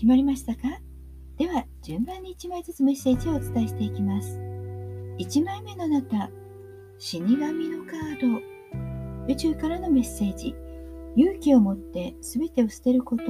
[0.00, 0.62] 決まりましたか？
[1.36, 4.38] では順番に1枚ずつメッセージをお伝えしていきます。
[5.18, 6.30] 1枚目のあなた
[6.96, 8.40] 死神のカード。
[9.30, 10.54] 宇宙からのメッセージ。
[11.16, 13.24] 勇気を持って全てを捨てること。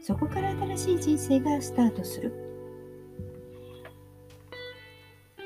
[0.00, 2.32] そこから新しい人生がスタートする。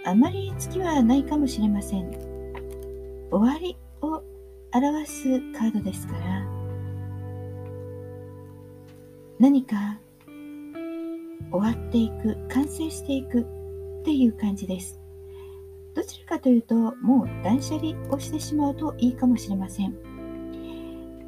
[0.07, 2.09] あまり月はないかもしれません。
[3.33, 4.23] 終わりを
[4.73, 6.46] 表すカードですから。
[9.40, 9.99] 何か
[11.51, 15.01] 終わっていく完成していくっていう感じです。
[15.95, 19.95] どちらかというともう断捨離をしてしまうといいかもしれません。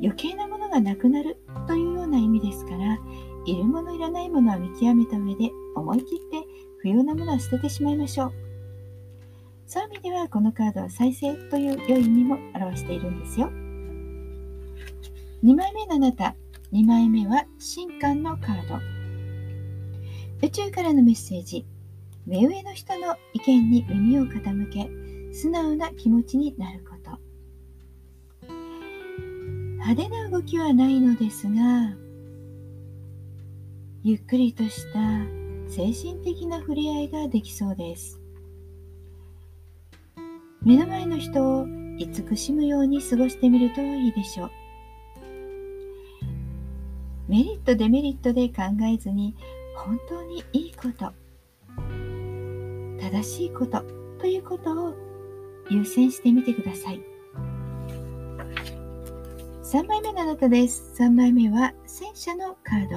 [0.00, 2.98] 余計なものがなくなるというような意味ですから
[3.46, 6.46] いるものいらないものは見極めた上で思い切って
[6.78, 8.32] 不要なものは捨ててしまいましょう。
[9.66, 13.50] そういう意味ではこのカードは再生という良い意味も表しているんですよ。
[15.42, 16.34] 2枚目のあなた
[16.72, 19.03] 2枚目は新刊のカード。
[20.44, 21.64] 宇宙からのメッセージ。
[22.26, 24.90] 目上の人の意見に耳を傾け
[25.34, 27.18] 素直な気持ちになること。
[29.78, 31.94] 派手な動きはないのですが
[34.02, 34.98] ゆっくりとした
[35.66, 38.20] 精神的な触れ合いができそうです。
[40.60, 44.50] 目の前の人を慈しむように過ごしてみるといいでしょう。
[47.28, 49.34] メリットデメリットで考えずに
[49.74, 51.12] 本当にいいこと。
[52.98, 53.82] 正しいこと
[54.18, 54.94] ということを
[55.70, 57.00] 優先してみてください。
[59.62, 60.94] 3枚目のあなたです。
[61.02, 62.90] 3枚目は戦車のカー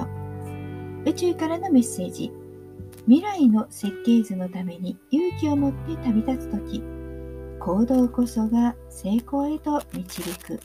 [1.04, 1.10] ド。
[1.10, 2.30] 宇宙からのメッセージ。
[3.06, 6.82] 未来の設計図のために勇気を持って旅立つ時。
[7.58, 10.60] 行動こそが成功へと導く。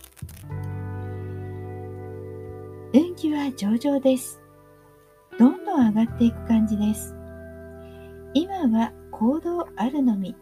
[2.93, 4.42] 運気は上々です。
[5.39, 7.15] どんどん上がっていく感じです。
[8.33, 10.35] 今は行動あるのみ。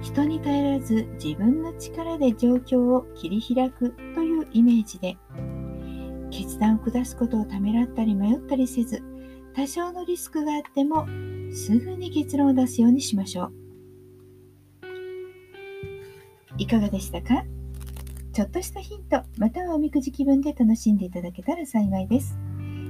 [0.00, 5.16] 人に頼らず自分の力で状況を切り開くというイメージで、
[6.30, 9.02] 決断を下すことをためらったり迷ったりせず、
[9.54, 11.06] 多少のリスクがあっても
[11.52, 13.52] すぐに結論を出すようにしましょう。
[16.58, 17.44] いかがでしたか？
[18.32, 22.38] ちょっとしたヒント、またはおみくじ気分で楽しんでいただけたら幸いです。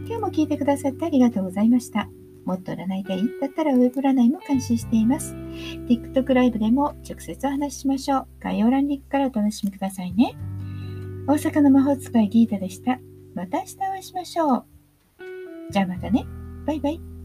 [0.06, 2.08] 今日も聞いてくださってありがとうございました。
[2.44, 3.24] もっと占いたい？
[3.40, 5.34] だったらウェブ占いも監視しています。
[5.34, 8.26] TikTok ライブでも直接お話ししましょう。
[8.38, 10.36] 概要欄リンクからお楽しみくださいね。
[11.26, 13.00] 大阪の魔法使いギータでした。
[13.34, 14.64] また明日お会いしましょう。
[15.70, 16.24] じゃあまたね。
[16.64, 17.15] バイバイ。